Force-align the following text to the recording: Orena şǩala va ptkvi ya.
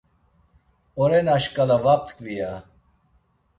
Orena 1.03 1.35
şǩala 1.43 1.77
va 1.83 1.95
ptkvi 2.01 2.33
ya. 2.39 2.51